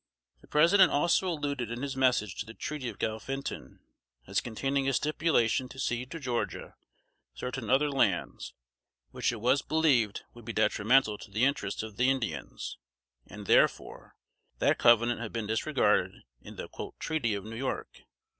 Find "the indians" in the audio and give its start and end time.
11.97-12.79